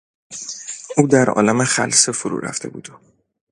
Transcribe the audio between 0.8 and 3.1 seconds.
او در عالم خلسه فرورفته بود.